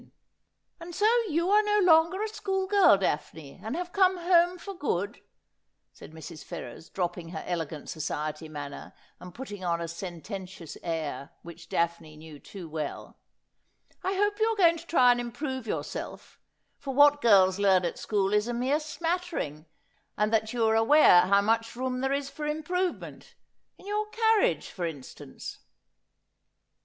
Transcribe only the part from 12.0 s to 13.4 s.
knew too well.'